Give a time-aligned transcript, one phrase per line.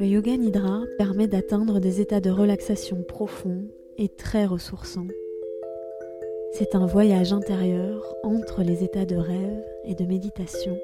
[0.00, 3.68] Le yoga nidra permet d'atteindre des états de relaxation profonds
[3.98, 5.08] et très ressourçants.
[6.52, 10.74] C'est un voyage intérieur entre les états de rêve et de méditation.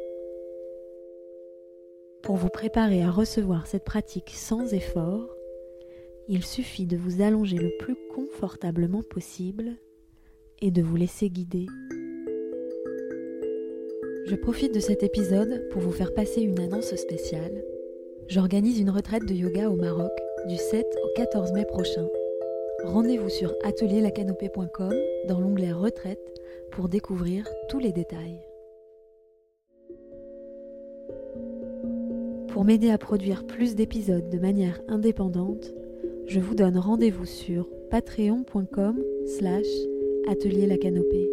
[2.23, 5.34] Pour vous préparer à recevoir cette pratique sans effort,
[6.28, 9.78] il suffit de vous allonger le plus confortablement possible
[10.60, 11.64] et de vous laisser guider.
[14.27, 17.64] Je profite de cet épisode pour vous faire passer une annonce spéciale.
[18.29, 20.11] J'organise une retraite de yoga au Maroc
[20.48, 22.09] du 7 au 14 mai prochain.
[22.85, 24.93] Rendez-vous sur atelierlacanopée.com
[25.29, 26.19] dans l'onglet Retraite
[26.73, 28.41] pour découvrir tous les détails.
[32.49, 35.73] Pour m'aider à produire plus d'épisodes de manière indépendante,
[36.27, 39.01] je vous donne rendez-vous sur patreon.com
[39.38, 39.66] slash
[40.29, 41.30] atelierlacanopée.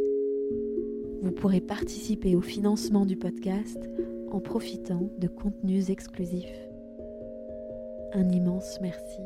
[1.23, 3.79] Vous pourrez participer au financement du podcast
[4.29, 6.72] en profitant de contenus exclusifs.
[8.15, 9.21] Un immense merci.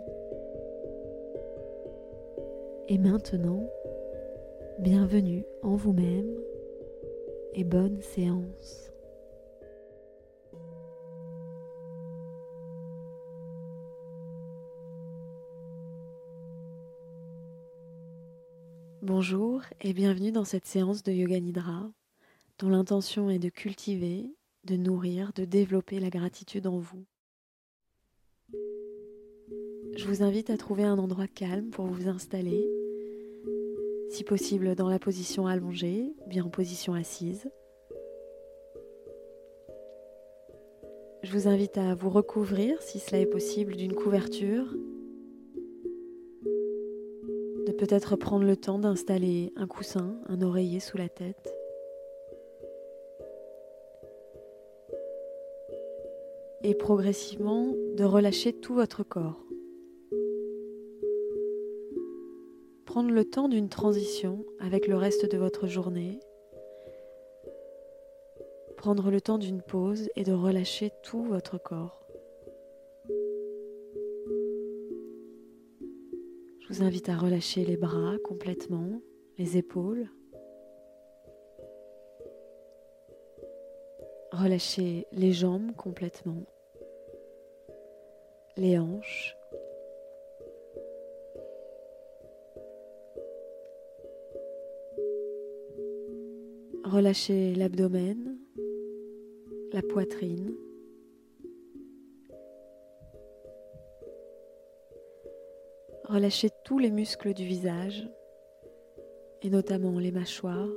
[2.87, 3.69] Et maintenant,
[4.79, 6.33] bienvenue en vous-même
[7.53, 8.93] et bonne séance.
[19.01, 21.91] Bonjour et bienvenue dans cette séance de Yoga Nidra
[22.59, 27.05] dont l'intention est de cultiver, de nourrir, de développer la gratitude en vous.
[29.97, 32.65] Je vous invite à trouver un endroit calme pour vous installer,
[34.09, 37.49] si possible dans la position allongée, bien en position assise.
[41.23, 44.73] Je vous invite à vous recouvrir, si cela est possible, d'une couverture
[47.77, 51.55] peut-être prendre le temps d'installer un coussin, un oreiller sous la tête.
[56.63, 59.46] Et progressivement de relâcher tout votre corps.
[62.97, 66.19] Prendre le temps d'une transition avec le reste de votre journée.
[68.75, 72.07] Prendre le temps d'une pause et de relâcher tout votre corps.
[76.59, 78.99] Je vous invite à relâcher les bras complètement,
[79.37, 80.09] les épaules.
[84.31, 86.47] Relâchez les jambes complètement,
[88.55, 89.36] les hanches.
[96.87, 98.37] Relâchez l'abdomen,
[99.73, 100.55] la poitrine.
[106.05, 108.09] Relâchez tous les muscles du visage
[109.41, 110.71] et notamment les mâchoires.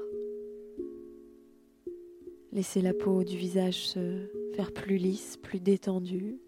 [2.50, 6.40] Laissez la peau du visage se faire plus lisse, plus détendue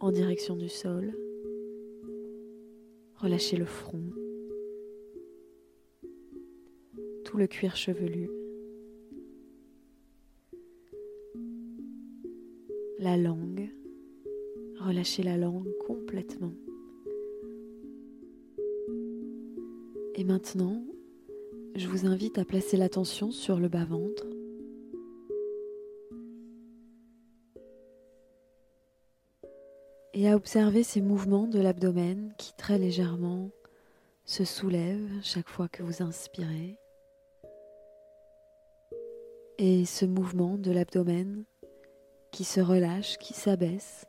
[0.00, 1.16] en direction du sol.
[3.14, 4.10] Relâchez le front,
[7.24, 8.28] tout le cuir chevelu,
[12.98, 13.70] la langue.
[14.80, 16.52] Relâchez la langue complètement.
[20.14, 20.82] Et maintenant,
[21.76, 24.26] je vous invite à placer l'attention sur le bas-ventre.
[30.14, 33.50] Et à observer ces mouvements de l'abdomen qui très légèrement
[34.24, 36.76] se soulèvent chaque fois que vous inspirez.
[39.58, 41.44] Et ce mouvement de l'abdomen
[42.30, 44.06] qui se relâche, qui s'abaisse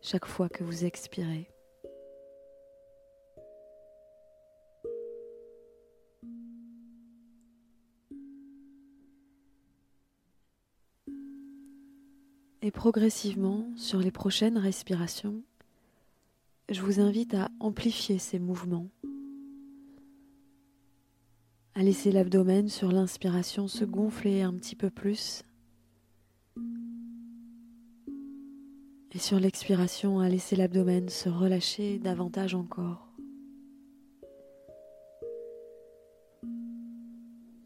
[0.00, 1.50] chaque fois que vous expirez.
[12.60, 15.42] Et progressivement, sur les prochaines respirations,
[16.68, 18.88] je vous invite à amplifier ces mouvements,
[21.74, 25.44] à laisser l'abdomen sur l'inspiration se gonfler un petit peu plus,
[29.12, 33.12] et sur l'expiration, à laisser l'abdomen se relâcher davantage encore.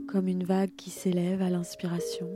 [0.08, 2.28] Comme une vague qui s'élève à l'inspiration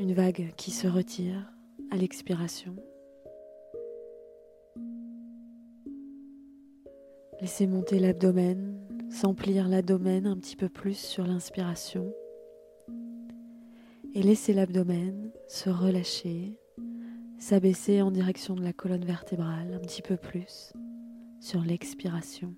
[0.00, 1.52] une vague qui se retire
[1.90, 2.74] à l'expiration.
[7.38, 8.80] Laissez monter l'abdomen,
[9.10, 12.14] s'emplir l'abdomen un petit peu plus sur l'inspiration.
[14.12, 16.58] Et laissez l'abdomen se relâcher,
[17.38, 20.72] s'abaisser en direction de la colonne vertébrale un petit peu plus
[21.38, 22.56] sur l'expiration.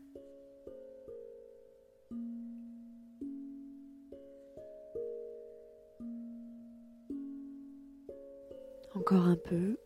[8.94, 9.76] Encore un peu.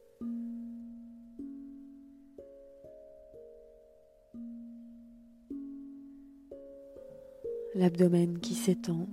[7.74, 9.08] L'abdomen qui s'étend.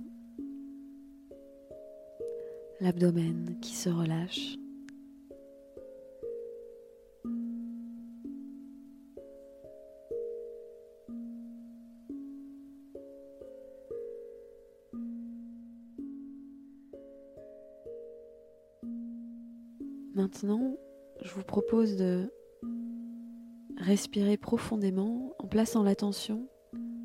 [2.84, 4.56] L'abdomen qui se relâche.
[20.14, 20.76] Maintenant,
[21.22, 22.30] je vous propose de
[23.78, 26.50] respirer profondément en plaçant l'attention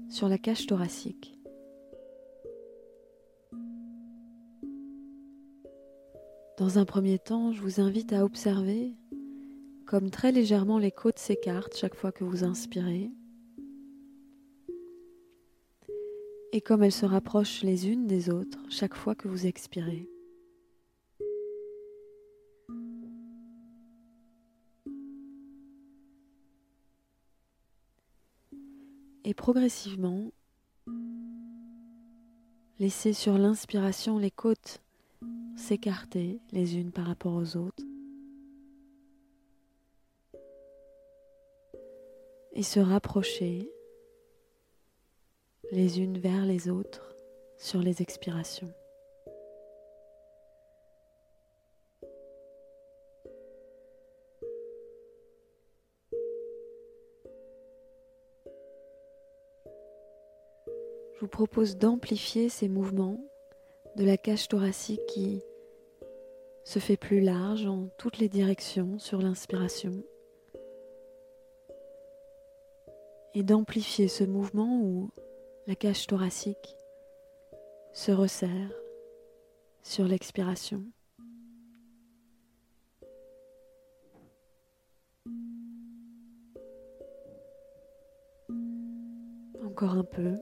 [0.10, 1.39] sur la cage thoracique.
[6.60, 8.94] Dans un premier temps, je vous invite à observer
[9.86, 13.10] comme très légèrement les côtes s'écartent chaque fois que vous inspirez
[16.52, 20.10] et comme elles se rapprochent les unes des autres chaque fois que vous expirez.
[29.24, 30.32] et progressivement
[32.80, 34.82] laissez sur l'inspiration les côtes
[35.60, 37.84] s'écarter les unes par rapport aux autres
[42.54, 43.70] et se rapprocher
[45.72, 47.16] les unes vers les autres
[47.58, 48.74] sur les expirations.
[61.20, 63.20] je vous propose d'amplifier ces mouvements
[63.98, 65.44] de la cage thoracique qui
[66.64, 70.04] se fait plus large en toutes les directions sur l'inspiration
[73.34, 75.10] et d'amplifier ce mouvement où
[75.68, 76.76] la cage thoracique
[77.94, 78.72] se resserre
[79.84, 80.84] sur l'expiration.
[89.64, 90.36] Encore un peu.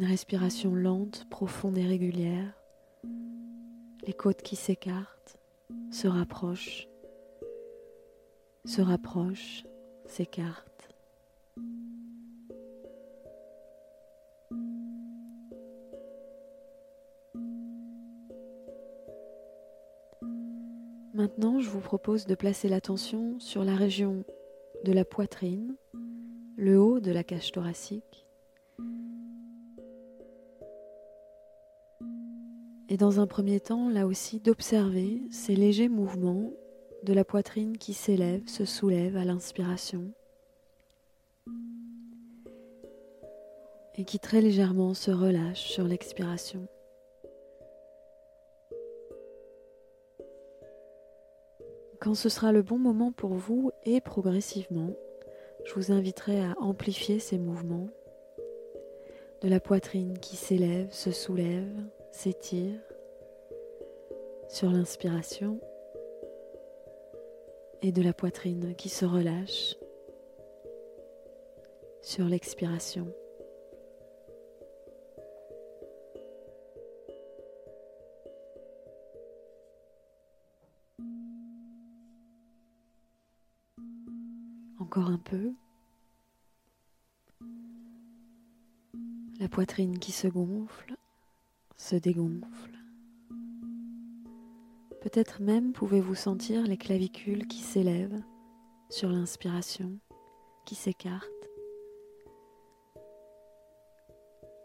[0.00, 2.54] Une respiration lente, profonde et régulière.
[4.06, 5.40] Les côtes qui s'écartent,
[5.90, 6.86] se rapprochent,
[8.64, 9.64] se rapprochent,
[10.06, 10.94] s'écartent.
[21.12, 24.22] Maintenant, je vous propose de placer l'attention sur la région
[24.84, 25.74] de la poitrine,
[26.56, 28.27] le haut de la cage thoracique,
[32.90, 36.50] Et dans un premier temps, là aussi, d'observer ces légers mouvements
[37.02, 40.10] de la poitrine qui s'élève, se soulève à l'inspiration.
[43.96, 46.66] Et qui très légèrement se relâche sur l'expiration.
[52.00, 54.94] Quand ce sera le bon moment pour vous et progressivement,
[55.66, 57.88] je vous inviterai à amplifier ces mouvements.
[59.42, 61.74] De la poitrine qui s'élève, se soulève,
[62.10, 62.80] s'étire
[64.48, 65.60] sur l'inspiration
[67.82, 69.76] et de la poitrine qui se relâche
[72.02, 73.12] sur l'expiration.
[84.80, 85.52] Encore un peu.
[89.38, 90.97] La poitrine qui se gonfle
[91.78, 92.78] se dégonfle.
[95.00, 98.22] Peut-être même pouvez-vous sentir les clavicules qui s'élèvent
[98.90, 99.98] sur l'inspiration,
[100.66, 101.24] qui s'écartent,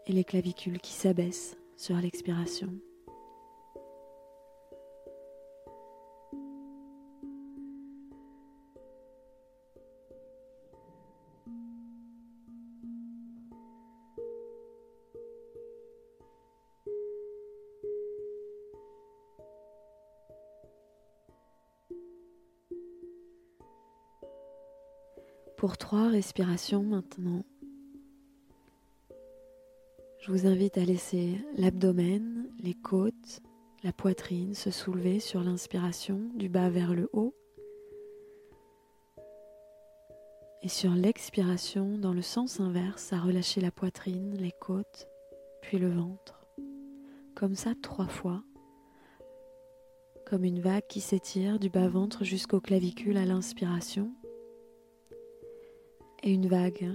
[0.06, 2.74] et les clavicules qui s'abaissent sur l'expiration.
[25.64, 27.42] Pour trois respirations maintenant,
[30.18, 33.40] je vous invite à laisser l'abdomen, les côtes,
[33.82, 37.34] la poitrine se soulever sur l'inspiration du bas vers le haut
[40.60, 45.08] et sur l'expiration dans le sens inverse à relâcher la poitrine, les côtes,
[45.62, 46.46] puis le ventre.
[47.34, 48.44] Comme ça trois fois,
[50.26, 54.12] comme une vague qui s'étire du bas-ventre jusqu'aux clavicules à l'inspiration
[56.24, 56.90] et une vague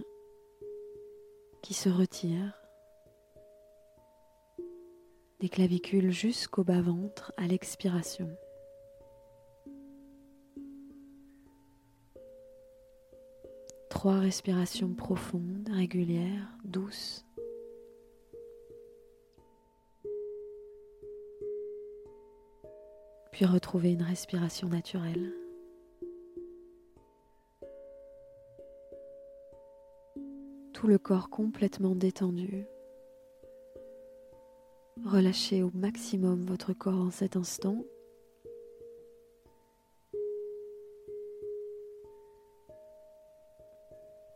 [1.62, 2.54] qui se retire
[5.40, 8.28] des clavicules jusqu'au bas-ventre à l'expiration.
[13.92, 17.24] Trois respirations profondes, régulières, douces.
[23.32, 25.32] Puis retrouver une respiration naturelle.
[30.84, 32.66] Le corps complètement détendu.
[35.06, 37.84] Relâchez au maximum votre corps en cet instant.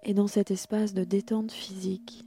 [0.03, 2.23] Et dans cet espace de détente physique,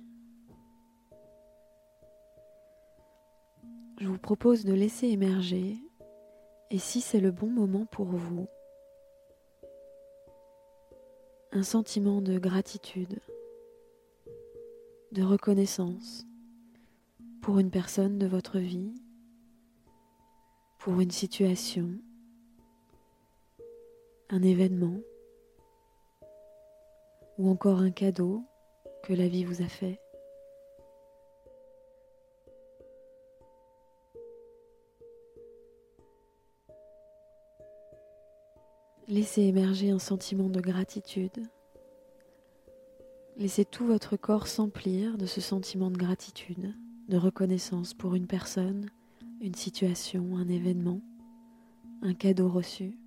[4.00, 5.76] je vous propose de laisser émerger,
[6.72, 8.48] et si c'est le bon moment pour vous,
[11.52, 13.20] un sentiment de gratitude,
[15.16, 16.26] de reconnaissance
[17.40, 18.92] pour une personne de votre vie,
[20.78, 21.88] pour une situation,
[24.28, 25.00] un événement
[27.38, 28.44] ou encore un cadeau
[29.04, 29.98] que la vie vous a fait.
[39.08, 41.48] Laissez émerger un sentiment de gratitude.
[43.38, 46.74] Laissez tout votre corps s'emplir de ce sentiment de gratitude
[47.08, 48.90] de reconnaissance pour une personne,
[49.42, 51.02] une situation, un événement,
[52.00, 52.98] un cadeau reçu.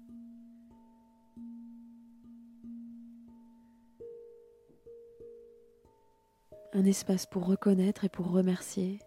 [6.74, 9.00] Un espace pour reconnaître et pour remercier.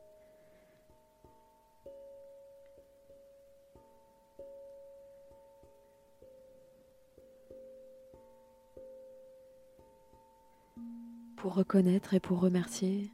[11.52, 13.12] Reconnaître et pour remercier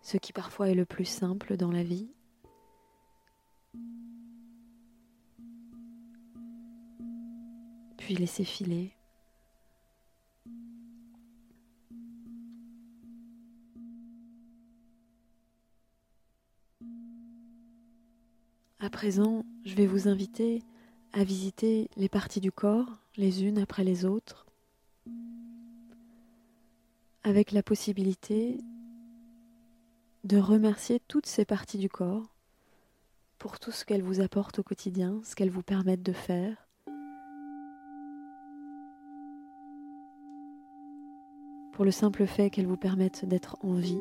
[0.00, 2.10] ce qui parfois est le plus simple dans la vie.
[7.98, 8.96] Puis laisser filer.
[18.80, 20.64] À présent, je vais vous inviter
[21.12, 24.46] à visiter les parties du corps, les unes après les autres,
[27.24, 28.58] avec la possibilité
[30.24, 32.34] de remercier toutes ces parties du corps
[33.38, 36.68] pour tout ce qu'elles vous apportent au quotidien, ce qu'elles vous permettent de faire.
[41.72, 44.00] Pour le simple fait qu'elles vous permettent d'être en vie,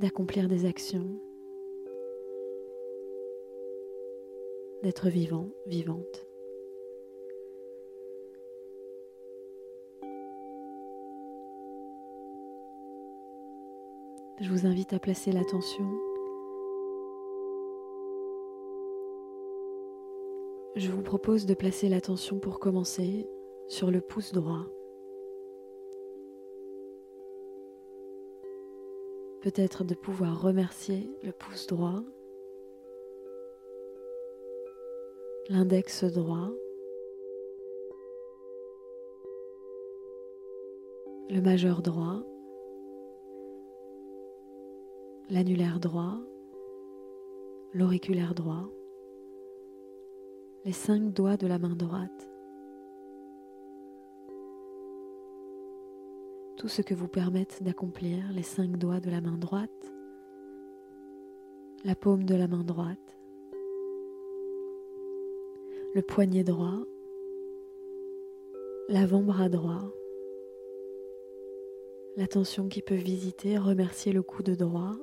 [0.00, 1.20] d'accomplir des actions,
[4.82, 6.29] d'être vivant, vivante.
[14.40, 15.84] Je vous invite à placer l'attention.
[20.76, 23.28] Je vous propose de placer l'attention pour commencer
[23.68, 24.64] sur le pouce droit.
[29.42, 32.02] Peut-être de pouvoir remercier le pouce droit,
[35.50, 36.48] l'index droit,
[41.28, 42.22] le majeur droit,
[45.30, 46.18] l'annulaire droit,
[47.72, 48.68] l'auriculaire droit,
[50.64, 52.28] les cinq doigts de la main droite,
[56.56, 59.70] tout ce que vous permettent d'accomplir les cinq doigts de la main droite,
[61.84, 63.16] la paume de la main droite,
[65.94, 66.84] le poignet droit,
[68.88, 69.92] l'avant-bras droit,
[72.16, 74.96] l'attention qui peut visiter, remercier le coude droit,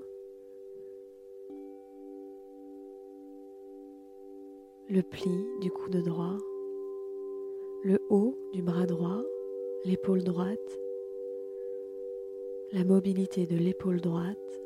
[4.89, 6.38] le pli du coude droit,
[7.84, 9.22] le haut du bras droit,
[9.84, 10.79] l'épaule droite,
[12.72, 14.62] la mobilité de l'épaule droite,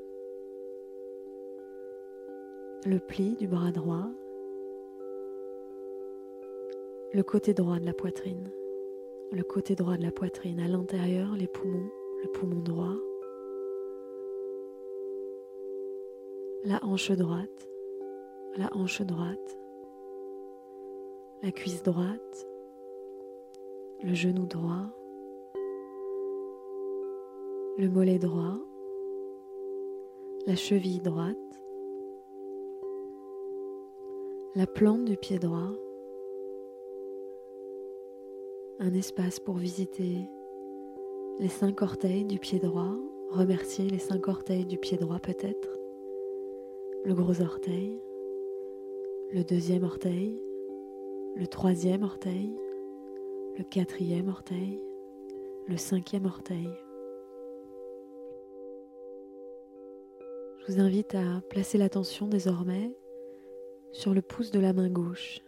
[2.86, 4.12] le pli du bras droit,
[7.14, 8.52] le côté droit de la poitrine,
[9.32, 11.90] le côté droit de la poitrine à l'intérieur, les poumons,
[12.24, 12.96] le poumon droit,
[16.64, 17.70] la hanche droite,
[18.56, 19.61] la hanche droite,
[21.44, 22.48] la cuisse droite,
[24.04, 24.92] le genou droit,
[27.80, 28.60] le mollet droit,
[30.46, 31.38] la cheville droite,
[34.54, 35.72] la plante du pied droit,
[38.80, 40.30] un espace pour visiter
[41.40, 42.96] les cinq orteils du pied droit,
[43.32, 45.70] remercier les cinq orteils du pied droit peut-être,
[47.04, 48.00] le gros orteil,
[49.34, 50.40] le deuxième orteil,
[51.36, 52.52] le troisième orteil,
[53.58, 54.82] le quatrième orteil,
[55.68, 56.70] le cinquième orteil.
[60.60, 62.92] Je vous invite à placer l'attention désormais
[63.92, 65.40] sur le pouce de la main gauche,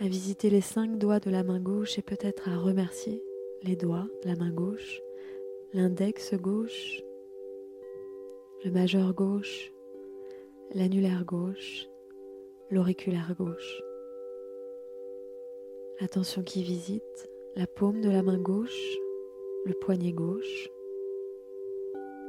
[0.00, 3.22] à visiter les cinq doigts de la main gauche et peut-être à remercier
[3.62, 5.00] les doigts de la main gauche,
[5.72, 7.02] l'index gauche,
[8.64, 9.72] le majeur gauche,
[10.74, 11.88] l'annulaire gauche,
[12.70, 13.82] l'auriculaire gauche.
[16.00, 17.28] L'attention qui visite.
[17.54, 18.96] La paume de la main gauche,
[19.66, 20.70] le poignet gauche,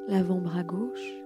[0.09, 1.23] l'avant-bras gauche,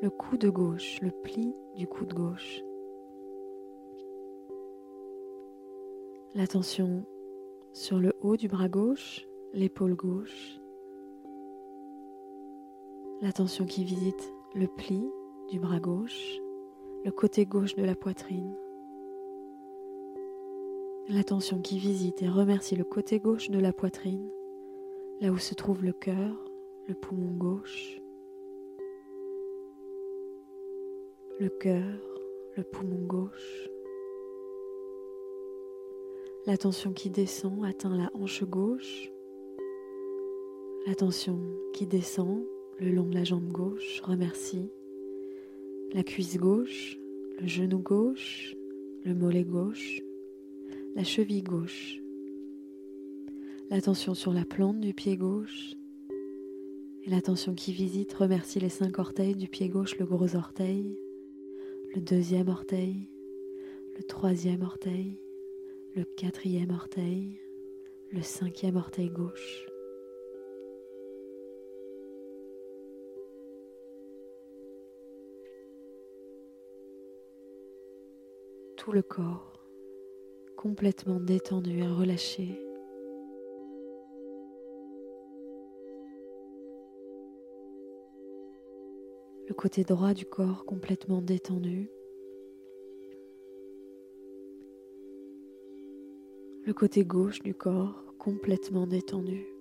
[0.00, 2.62] le coude gauche, le pli du coude gauche.
[6.34, 7.04] L'attention
[7.74, 10.62] sur le haut du bras gauche, l'épaule gauche.
[13.20, 15.04] L'attention qui visite le pli
[15.50, 16.40] du bras gauche,
[17.04, 18.56] le côté gauche de la poitrine.
[21.10, 24.28] L'attention qui visite et remercie le côté gauche de la poitrine,
[25.22, 26.36] là où se trouve le cœur,
[26.86, 27.98] le poumon gauche.
[31.40, 31.98] Le cœur,
[32.58, 33.70] le poumon gauche.
[36.44, 39.10] L'attention qui descend atteint la hanche gauche.
[40.86, 41.40] L'attention
[41.72, 42.44] qui descend
[42.80, 44.70] le long de la jambe gauche remercie
[45.94, 46.98] la cuisse gauche,
[47.40, 48.54] le genou gauche,
[49.06, 50.02] le mollet gauche,
[50.98, 52.00] la cheville gauche.
[53.70, 55.74] L'attention sur la plante du pied gauche.
[57.04, 60.98] Et l'attention qui visite remercie les cinq orteils du pied gauche, le gros orteil,
[61.94, 63.08] le deuxième orteil,
[63.96, 65.20] le troisième orteil,
[65.94, 67.40] le quatrième orteil,
[68.10, 69.66] le cinquième orteil gauche.
[78.76, 79.57] Tout le corps
[80.58, 82.60] complètement détendu et relâché.
[89.46, 91.90] Le côté droit du corps complètement détendu.
[96.68, 99.57] le côté gauche du corps complètement détendu.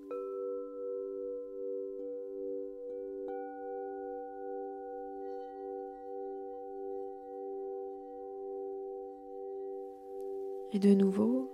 [10.74, 11.50] Et de nouveau,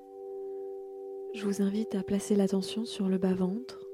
[1.34, 3.88] je vous invite à placer l'attention sur le bas-ventre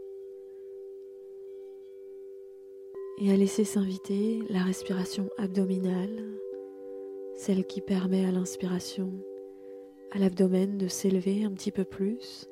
[3.19, 6.23] et à laisser s'inviter la respiration abdominale,
[7.35, 9.11] celle qui permet à l'inspiration
[10.11, 12.45] à l'abdomen de s'élever un petit peu plus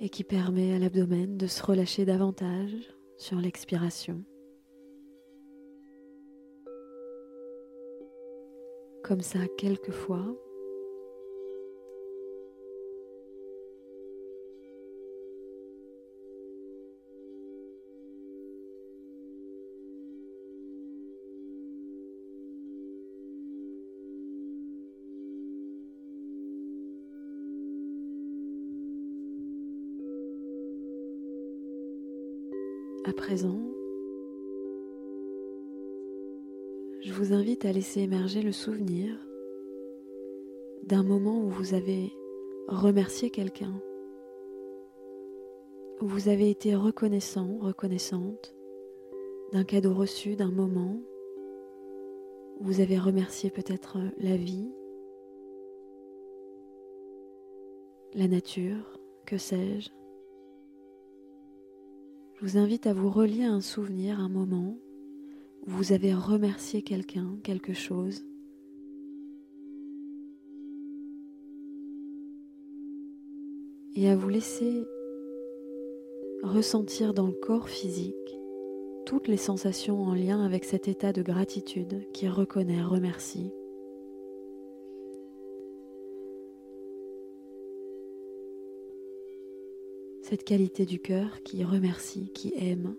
[0.00, 2.74] et qui permet à l'abdomen de se relâcher davantage
[3.16, 4.24] sur l'expiration.
[9.06, 10.18] Comme ça, quelquefois.
[33.04, 33.75] À présent,
[37.06, 39.16] je vous invite à laisser émerger le souvenir
[40.82, 42.12] d'un moment où vous avez
[42.66, 43.80] remercié quelqu'un,
[46.00, 48.56] où vous avez été reconnaissant, reconnaissante
[49.52, 51.00] d'un cadeau reçu, d'un moment
[52.58, 54.68] où vous avez remercié peut-être la vie,
[58.14, 59.90] la nature, que sais-je.
[62.34, 64.76] Je vous invite à vous relier à un souvenir, un moment
[65.66, 68.24] vous avez remercié quelqu'un, quelque chose.
[73.94, 74.84] Et à vous laisser
[76.42, 78.14] ressentir dans le corps physique
[79.06, 83.50] toutes les sensations en lien avec cet état de gratitude qui reconnaît, remercie.
[90.28, 92.96] cette qualité du cœur qui remercie, qui aime.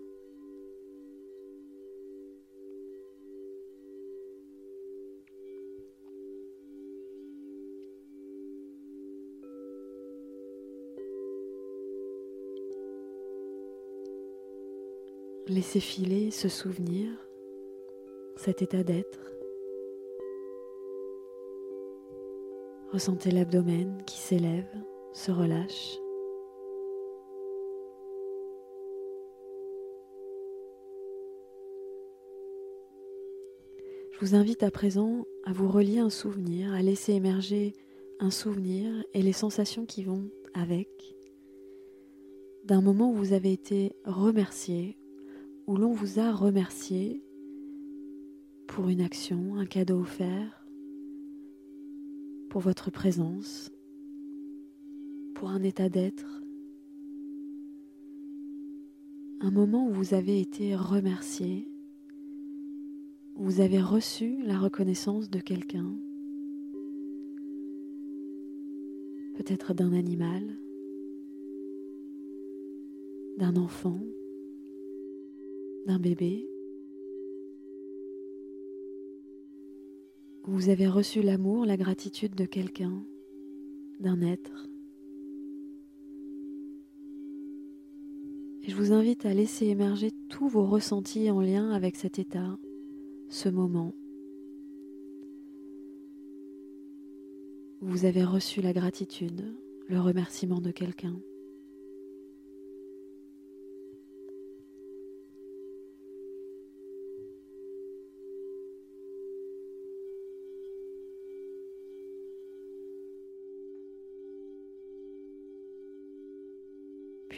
[15.50, 17.08] Laissez filer ce souvenir,
[18.36, 19.32] cet état d'être.
[22.92, 24.68] Ressentez l'abdomen qui s'élève,
[25.14, 25.98] se relâche.
[34.12, 37.72] Je vous invite à présent à vous relier un souvenir, à laisser émerger
[38.20, 41.16] un souvenir et les sensations qui vont avec,
[42.64, 44.97] d'un moment où vous avez été remercié,
[45.68, 47.22] où l'on vous a remercié
[48.66, 50.66] pour une action, un cadeau offert,
[52.50, 53.70] pour votre présence,
[55.36, 56.42] pour un état d'être,
[59.40, 61.68] un moment où vous avez été remercié
[63.40, 65.94] vous avez reçu la reconnaissance de quelqu'un,
[69.36, 70.42] peut-être d'un animal,
[73.36, 74.00] d'un enfant,
[75.88, 76.48] d'un bébé.
[80.44, 83.04] Vous avez reçu l'amour, la gratitude de quelqu'un,
[83.98, 84.68] d'un être.
[88.62, 92.56] Et je vous invite à laisser émerger tous vos ressentis en lien avec cet état
[93.28, 93.94] ce moment
[97.80, 99.54] vous avez reçu la gratitude,
[99.88, 101.16] le remerciement de quelqu'un.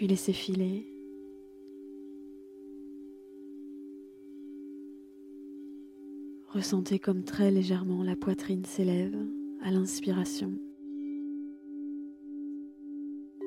[0.00, 0.86] Puis laissez filer
[6.48, 9.14] Ressentez comme très légèrement la poitrine s'élève
[9.60, 10.54] à l'inspiration.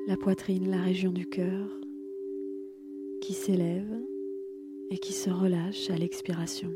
[0.06, 1.68] La poitrine, la région du cœur,
[3.20, 3.92] qui s'élève
[4.92, 6.70] et qui se relâche à l'expiration.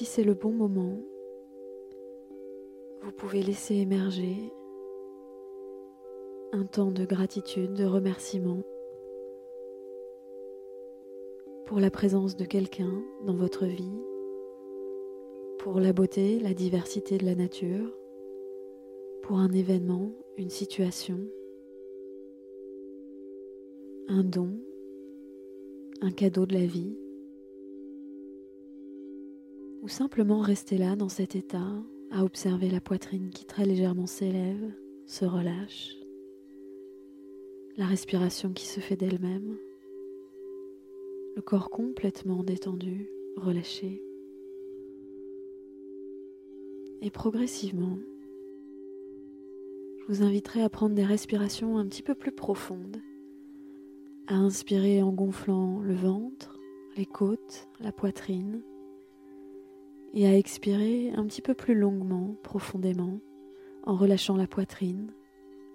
[0.00, 0.96] Si c'est le bon moment,
[3.02, 4.34] vous pouvez laisser émerger
[6.52, 8.62] un temps de gratitude, de remerciement
[11.66, 14.00] pour la présence de quelqu'un dans votre vie,
[15.58, 17.94] pour la beauté, la diversité de la nature,
[19.20, 21.20] pour un événement, une situation,
[24.08, 24.48] un don,
[26.00, 26.99] un cadeau de la vie
[29.82, 31.72] ou simplement rester là dans cet état
[32.10, 34.72] à observer la poitrine qui très légèrement s'élève,
[35.06, 35.96] se relâche,
[37.76, 39.56] la respiration qui se fait d'elle-même,
[41.36, 44.02] le corps complètement détendu, relâché.
[47.00, 47.98] Et progressivement,
[49.98, 53.00] je vous inviterai à prendre des respirations un petit peu plus profondes,
[54.26, 56.58] à inspirer en gonflant le ventre,
[56.96, 58.62] les côtes, la poitrine,
[60.14, 63.20] et à expirer un petit peu plus longuement, profondément,
[63.84, 65.12] en relâchant la poitrine,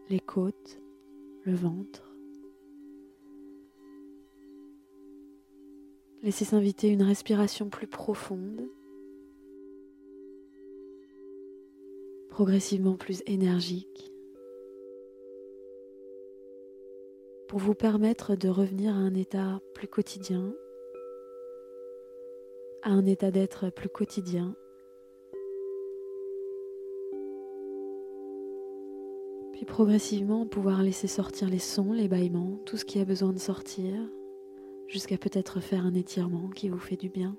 [0.09, 0.81] les côtes,
[1.43, 2.15] le ventre.
[6.21, 8.67] Laissez s'inviter une respiration plus profonde,
[12.29, 14.11] progressivement plus énergique,
[17.47, 20.53] pour vous permettre de revenir à un état plus quotidien
[22.85, 24.55] à un état d'être plus quotidien.
[29.53, 33.39] Puis progressivement pouvoir laisser sortir les sons, les bâillements, tout ce qui a besoin de
[33.39, 33.91] sortir,
[34.87, 37.35] jusqu'à peut-être faire un étirement qui vous fait du bien.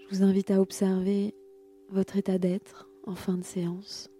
[0.00, 1.34] Je vous invite à observer
[1.88, 4.10] votre état d'être en fin de séance,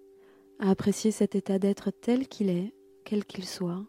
[0.61, 2.73] à apprécier cet état d'être tel qu'il est,
[3.05, 3.85] quel qu'il soit,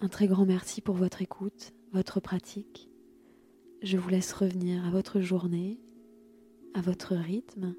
[0.00, 2.90] Un très grand merci pour votre écoute, votre pratique.
[3.82, 5.80] Je vous laisse revenir à votre journée,
[6.74, 7.74] à votre rythme.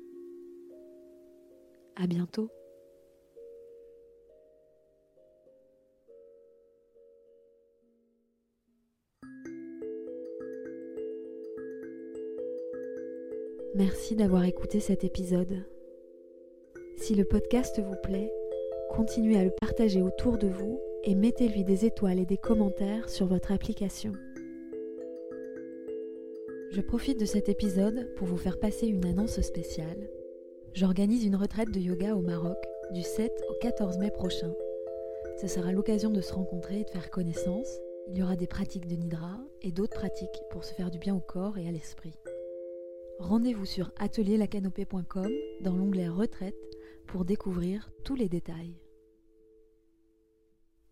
[1.95, 2.49] À bientôt.
[13.75, 15.63] Merci d'avoir écouté cet épisode.
[16.97, 18.33] Si le podcast vous plaît,
[18.89, 23.27] continuez à le partager autour de vous et mettez-lui des étoiles et des commentaires sur
[23.27, 24.11] votre application.
[26.69, 30.09] Je profite de cet épisode pour vous faire passer une annonce spéciale.
[30.73, 32.57] J'organise une retraite de yoga au Maroc
[32.91, 34.53] du 7 au 14 mai prochain.
[35.39, 37.79] Ce sera l'occasion de se rencontrer et de faire connaissance.
[38.09, 41.15] Il y aura des pratiques de Nidra et d'autres pratiques pour se faire du bien
[41.15, 42.19] au corps et à l'esprit.
[43.19, 48.75] Rendez-vous sur atelierlacanopée.com dans l'onglet Retraite pour découvrir tous les détails.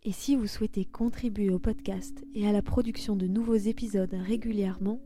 [0.07, 5.01] Et si vous souhaitez contribuer au podcast et à la production de nouveaux épisodes régulièrement,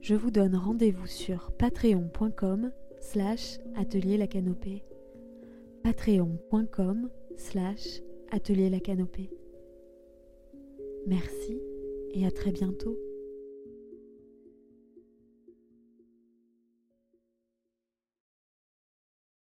[0.00, 2.70] je vous donne rendez-vous sur patreon.com
[3.00, 4.84] slash atelier la canopée.
[5.82, 9.28] patreon.com slash atelier la canopée.
[11.08, 11.60] Merci
[12.12, 12.96] et à très bientôt.